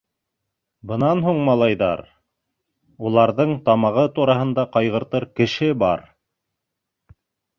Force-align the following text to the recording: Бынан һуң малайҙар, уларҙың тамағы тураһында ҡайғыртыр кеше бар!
Бынан 0.91 1.19
һуң 1.25 1.41
малайҙар, 1.49 2.01
уларҙың 3.09 3.53
тамағы 3.69 4.05
тураһында 4.17 4.65
ҡайғыртыр 4.77 5.27
кеше 5.41 5.69
бар! 5.83 6.05